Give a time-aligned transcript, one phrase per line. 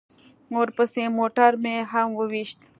[0.59, 2.59] ورپسې موټر مې هم وويشت.